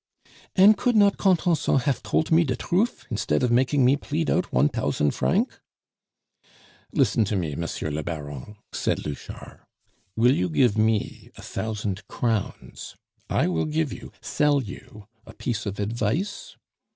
[0.55, 4.51] "And could not Contenson haf tolt me de truf, instead of making me pleed out
[4.51, 5.59] one tousand franc?"
[6.91, 9.59] "Listen to me, Monsieur le Baron," said Louchard.
[10.15, 12.95] "Will you give me a thousand crowns?
[13.29, 16.55] I will give you sell you a piece of advice?"